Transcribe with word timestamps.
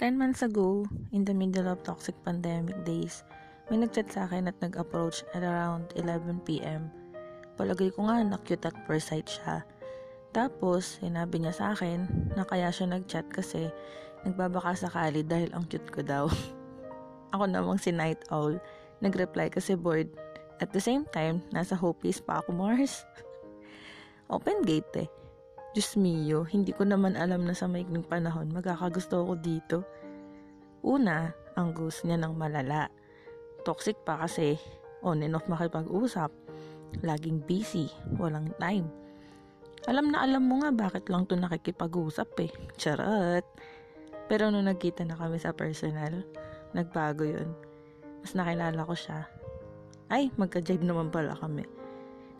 10 0.00 0.16
months 0.16 0.40
ago, 0.40 0.88
in 1.12 1.28
the 1.28 1.36
middle 1.36 1.68
of 1.68 1.84
toxic 1.84 2.16
pandemic 2.24 2.72
days, 2.88 3.20
may 3.68 3.76
nagchat 3.76 4.08
sa 4.08 4.24
akin 4.24 4.48
at 4.48 4.56
nag-approach 4.64 5.28
at 5.36 5.44
around 5.44 5.92
11pm. 5.92 6.88
Palagay 7.60 7.92
ko 7.92 8.08
nga 8.08 8.24
na 8.24 8.40
cute 8.40 8.64
at 8.64 8.72
first 8.88 9.12
siya. 9.12 9.60
Tapos, 10.32 11.04
sinabi 11.04 11.44
niya 11.44 11.52
sa 11.52 11.76
akin 11.76 12.32
na 12.32 12.48
kaya 12.48 12.72
siya 12.72 12.96
nag-chat 12.96 13.28
kasi 13.28 13.68
nagbabaka 14.24 14.72
sakali 14.72 15.20
dahil 15.20 15.52
ang 15.52 15.68
cute 15.68 15.92
ko 15.92 16.00
daw. 16.00 16.32
ako 17.36 17.44
namang 17.44 17.76
si 17.76 17.92
Night 17.92 18.24
Owl, 18.32 18.56
nag-reply 19.04 19.52
kasi 19.52 19.76
bored. 19.76 20.08
At 20.64 20.72
the 20.72 20.80
same 20.80 21.04
time, 21.12 21.44
nasa 21.52 21.76
Hopies 21.76 22.24
pa 22.24 22.40
ako 22.40 22.56
Mars. 22.56 23.04
Open 24.32 24.64
gate 24.64 25.04
eh. 25.04 25.08
Diyos 25.70 25.94
mio, 25.94 26.42
hindi 26.50 26.74
ko 26.74 26.82
naman 26.82 27.14
alam 27.14 27.46
na 27.46 27.54
sa 27.54 27.70
maikling 27.70 28.02
panahon 28.02 28.50
magkakagusto 28.50 29.22
ako 29.22 29.34
dito. 29.38 29.86
Una, 30.82 31.30
ang 31.54 31.70
gusto 31.70 32.10
niya 32.10 32.18
ng 32.18 32.34
malala. 32.34 32.90
Toxic 33.62 33.94
pa 34.02 34.18
kasi 34.18 34.58
on 35.06 35.22
and 35.22 35.38
off 35.38 35.46
makipag-usap. 35.46 36.34
Laging 37.06 37.46
busy, 37.46 37.86
walang 38.18 38.50
time. 38.58 38.90
Alam 39.86 40.10
na 40.10 40.26
alam 40.26 40.42
mo 40.42 40.58
nga 40.58 40.74
bakit 40.74 41.06
lang 41.06 41.22
to 41.30 41.38
nakikipag-usap 41.38 42.28
eh. 42.42 42.52
Charot! 42.74 43.46
Pero 44.26 44.50
nung 44.50 44.66
nagkita 44.66 45.06
na 45.06 45.14
kami 45.14 45.38
sa 45.38 45.54
personal, 45.54 46.26
nagbago 46.74 47.22
yun. 47.22 47.54
Mas 48.26 48.34
nakilala 48.34 48.82
ko 48.82 48.94
siya. 48.98 49.22
Ay, 50.10 50.34
magka-jive 50.34 50.82
naman 50.82 51.14
pala 51.14 51.38
kami. 51.38 51.62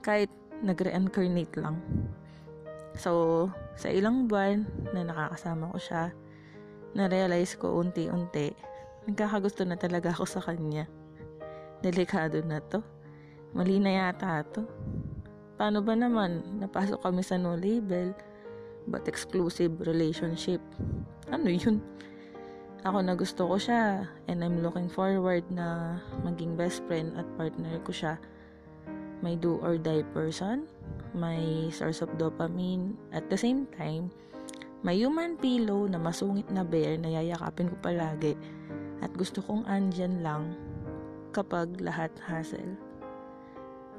Kahit 0.02 0.34
nag-reincarnate 0.66 1.54
lang. 1.62 1.78
So, 2.98 3.46
sa 3.78 3.88
ilang 3.90 4.26
buwan 4.26 4.66
na 4.90 5.06
nakakasama 5.06 5.70
ko 5.70 5.78
siya, 5.78 6.04
na-realize 6.94 7.54
ko 7.54 7.78
unti-unti, 7.78 8.50
nagkakagusto 9.06 9.62
na 9.62 9.78
talaga 9.78 10.10
ako 10.10 10.26
sa 10.26 10.42
kanya. 10.42 10.90
Delikado 11.80 12.42
na 12.42 12.58
to. 12.60 12.82
Mali 13.54 13.78
na 13.78 14.10
yata 14.10 14.42
to. 14.46 14.66
Paano 15.58 15.82
ba 15.84 15.94
naman, 15.94 16.62
napasok 16.62 17.02
kami 17.04 17.22
sa 17.22 17.36
no 17.36 17.54
label, 17.54 18.14
but 18.88 19.06
exclusive 19.06 19.76
relationship. 19.84 20.60
Ano 21.28 21.52
yun? 21.52 21.84
Ako 22.80 23.04
na 23.04 23.12
gusto 23.12 23.44
ko 23.44 23.60
siya, 23.60 24.08
and 24.24 24.40
I'm 24.40 24.64
looking 24.64 24.88
forward 24.88 25.44
na 25.52 26.00
maging 26.24 26.56
best 26.56 26.80
friend 26.88 27.12
at 27.12 27.28
partner 27.36 27.76
ko 27.84 27.92
siya. 27.92 28.16
May 29.20 29.36
do 29.36 29.60
or 29.60 29.76
die 29.76 30.04
person, 30.16 30.64
may 31.12 31.68
source 31.68 32.00
of 32.00 32.16
dopamine, 32.16 32.96
at 33.12 33.28
the 33.28 33.36
same 33.36 33.68
time, 33.76 34.08
may 34.80 34.96
human 34.96 35.36
pillow 35.36 35.84
na 35.84 36.00
masungit 36.00 36.48
na 36.48 36.64
bear 36.64 36.96
na 36.96 37.12
yayakapin 37.12 37.68
ko 37.68 37.76
palagi. 37.84 38.32
At 39.04 39.12
gusto 39.12 39.44
kong 39.44 39.68
andyan 39.68 40.24
lang 40.24 40.56
kapag 41.36 41.76
lahat 41.84 42.12
hassle. 42.24 42.80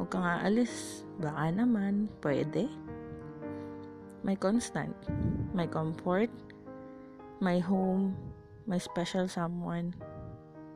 Huwag 0.01 0.09
ka 0.09 0.17
nga 0.17 0.41
alis, 0.41 1.05
baka 1.21 1.53
naman, 1.53 2.09
pwede. 2.25 2.65
May 4.25 4.33
constant, 4.37 4.97
may 5.53 5.69
comfort, 5.69 6.33
may 7.37 7.61
home, 7.61 8.17
may 8.65 8.81
special 8.81 9.29
someone. 9.29 9.93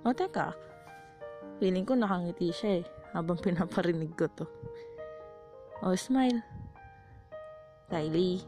O 0.06 0.14
teka, 0.14 0.54
feeling 1.58 1.86
ko 1.86 1.98
nakangiti 1.98 2.54
siya 2.54 2.72
eh, 2.82 2.86
habang 3.16 3.40
pinaparinig 3.40 4.12
ko 4.20 4.28
to. 4.36 4.46
O 5.80 5.96
smile. 5.96 6.44
Kylie. 7.88 8.44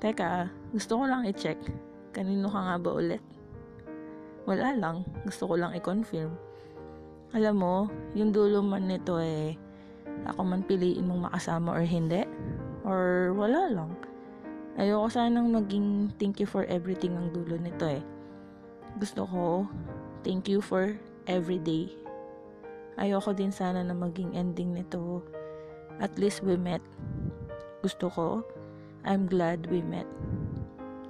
Teka, 0.00 0.48
gusto 0.72 0.96
ko 0.96 1.04
lang 1.04 1.28
i-check. 1.28 1.60
Kanino 2.16 2.48
ka 2.48 2.60
nga 2.64 2.76
ba 2.80 2.90
ulit? 2.96 3.20
Wala 4.48 4.72
lang. 4.72 5.04
Gusto 5.28 5.44
ko 5.44 5.54
lang 5.60 5.76
i-confirm. 5.76 6.32
Alam 7.36 7.56
mo, 7.60 7.74
yung 8.16 8.32
dulo 8.32 8.64
man 8.64 8.88
nito 8.88 9.20
eh, 9.20 9.52
ako 10.24 10.40
man 10.48 10.64
piliin 10.64 11.04
mong 11.04 11.28
makasama 11.28 11.76
or 11.76 11.84
hindi. 11.84 12.24
Or 12.88 13.36
wala 13.36 13.68
lang. 13.68 13.92
Ayoko 14.80 15.12
sanang 15.12 15.52
maging 15.52 16.14
thank 16.16 16.40
you 16.40 16.48
for 16.48 16.64
everything 16.72 17.12
ang 17.12 17.28
dulo 17.34 17.60
nito 17.60 17.84
eh. 17.84 18.00
Gusto 18.96 19.28
ko, 19.28 19.44
thank 20.24 20.48
you 20.48 20.64
for 20.64 20.96
every 21.28 21.60
day. 21.60 21.92
Ayoko 22.98 23.30
din 23.30 23.54
sana 23.54 23.86
na 23.86 23.94
maging 23.94 24.34
ending 24.34 24.74
nito. 24.74 25.22
At 26.02 26.18
least 26.18 26.42
we 26.42 26.58
met. 26.58 26.82
Gusto 27.80 28.10
ko, 28.10 28.42
I'm 29.06 29.30
glad 29.30 29.70
we 29.70 29.86
met. 29.86 30.06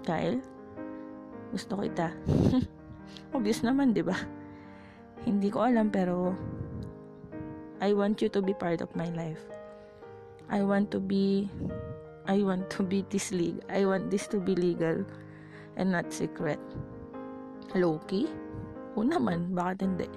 Kyle, 0.05 0.37
gusto 1.53 1.81
ko 1.81 1.83
ita. 1.89 2.13
Obvious 3.37 3.65
naman, 3.65 3.97
di 3.97 4.05
ba? 4.05 4.17
Hindi 5.25 5.49
ko 5.49 5.65
alam 5.65 5.89
pero 5.89 6.37
I 7.81 7.97
want 7.97 8.21
you 8.21 8.29
to 8.37 8.45
be 8.45 8.53
part 8.53 8.85
of 8.85 8.93
my 8.93 9.09
life. 9.17 9.41
I 10.49 10.65
want 10.65 10.93
to 10.93 11.01
be 11.01 11.49
I 12.29 12.45
want 12.45 12.69
to 12.77 12.85
be 12.85 13.05
this 13.09 13.33
legal. 13.33 13.65
I 13.73 13.89
want 13.89 14.13
this 14.13 14.29
to 14.33 14.39
be 14.41 14.53
legal 14.53 15.09
and 15.81 15.89
not 15.89 16.13
secret. 16.13 16.61
Loki? 17.73 18.29
O 18.97 19.05
naman, 19.05 19.57
bakit 19.57 19.89
hindi? 19.89 20.09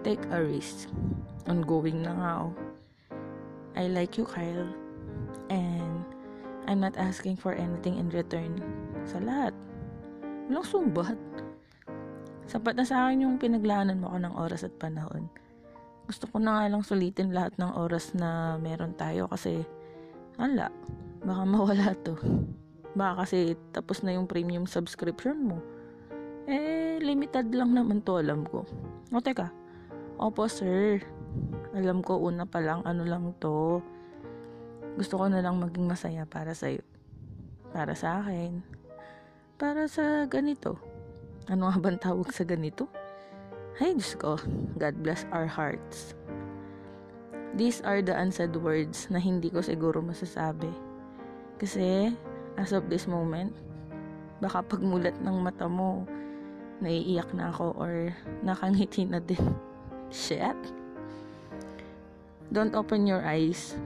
Take 0.00 0.24
a 0.32 0.40
risk. 0.40 0.88
Ongoing 1.44 2.00
na 2.00 2.12
nga 2.16 2.32
oh. 2.48 2.52
I 3.76 3.86
like 3.86 4.16
you, 4.16 4.24
Kyle. 4.24 4.68
And 5.52 6.02
I'm 6.66 6.80
not 6.80 6.96
asking 6.96 7.36
for 7.36 7.52
anything 7.52 8.00
in 8.00 8.08
return. 8.10 8.60
Sa 9.04 9.20
lahat. 9.20 9.52
Walang 10.48 10.66
sumbat. 10.66 11.18
Sapat 12.50 12.74
na 12.74 12.82
sa 12.82 13.06
akin 13.06 13.28
yung 13.28 13.36
pinaglaanan 13.38 14.02
mo 14.02 14.10
ko 14.10 14.18
ng 14.18 14.34
oras 14.34 14.66
at 14.66 14.74
panahon. 14.80 15.30
Gusto 16.10 16.26
ko 16.26 16.42
na 16.42 16.58
nga 16.58 16.64
lang 16.66 16.82
sulitin 16.82 17.30
lahat 17.30 17.54
ng 17.62 17.78
oras 17.78 18.10
na 18.18 18.58
meron 18.58 18.90
tayo 18.98 19.30
kasi 19.30 19.62
ala, 20.34 20.66
baka 21.22 21.42
mawala 21.46 21.94
to. 22.02 22.18
Baka 22.98 23.22
kasi 23.22 23.54
tapos 23.70 24.02
na 24.02 24.18
yung 24.18 24.26
premium 24.26 24.66
subscription 24.66 25.38
mo. 25.54 25.62
Eh, 26.50 26.98
limited 26.98 27.54
lang 27.54 27.78
naman 27.78 28.02
to 28.02 28.18
alam 28.18 28.42
ko. 28.42 28.66
O 29.14 29.22
teka, 29.22 29.54
opo 30.20 30.44
sir, 30.52 31.00
alam 31.72 32.04
ko 32.04 32.20
una 32.20 32.44
pa 32.44 32.60
lang 32.60 32.84
ano 32.84 33.08
lang 33.08 33.32
to. 33.40 33.80
Gusto 35.00 35.16
ko 35.16 35.32
na 35.32 35.40
lang 35.40 35.56
maging 35.56 35.88
masaya 35.88 36.28
para 36.28 36.52
sa'yo. 36.52 36.84
Para 37.72 37.96
sa 37.96 38.20
akin. 38.20 38.60
Para 39.56 39.88
sa 39.88 40.28
ganito. 40.28 40.76
Ano 41.48 41.72
nga 41.72 41.80
bang 41.80 41.96
tawag 41.96 42.28
sa 42.36 42.44
ganito? 42.44 42.84
Ay, 43.80 43.96
Diyos 43.96 44.12
ko. 44.20 44.36
God 44.76 45.00
bless 45.00 45.24
our 45.32 45.48
hearts. 45.48 46.12
These 47.56 47.80
are 47.80 48.04
the 48.04 48.12
unsaid 48.12 48.52
words 48.60 49.08
na 49.08 49.16
hindi 49.16 49.48
ko 49.48 49.64
siguro 49.64 50.04
masasabi. 50.04 50.68
Kasi, 51.56 52.12
as 52.60 52.76
of 52.76 52.92
this 52.92 53.08
moment, 53.08 53.56
baka 54.42 54.60
pagmulat 54.68 55.16
ng 55.24 55.36
mata 55.40 55.64
mo, 55.64 56.04
naiiyak 56.84 57.32
na 57.32 57.48
ako 57.48 57.72
or 57.78 58.12
nakangiti 58.44 59.08
na 59.08 59.22
din. 59.22 59.69
Shit. 60.10 60.58
Don't 62.50 62.74
open 62.74 63.06
your 63.06 63.22
eyes. 63.22 63.78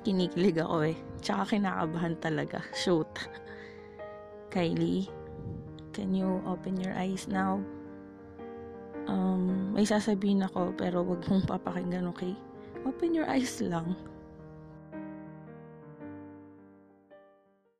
Kinikilig 0.00 0.56
ako 0.56 0.88
eh. 0.88 0.96
Tsaka 1.20 1.52
kinakabahan 1.52 2.16
talaga. 2.16 2.64
Shoot. 2.80 3.08
Kylie, 4.48 5.04
can 5.92 6.16
you 6.16 6.40
open 6.48 6.80
your 6.80 6.96
eyes 6.96 7.28
now? 7.28 7.60
Um, 9.06 9.76
may 9.76 9.84
sasabihin 9.84 10.42
ako 10.42 10.72
pero 10.74 11.04
wag 11.04 11.22
mong 11.28 11.44
papakinggan, 11.44 12.08
okay? 12.10 12.32
Open 12.88 13.12
your 13.12 13.28
eyes 13.28 13.60
lang. 13.60 13.94